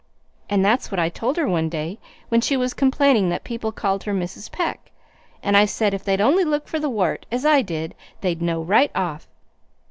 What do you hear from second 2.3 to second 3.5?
she was complaining that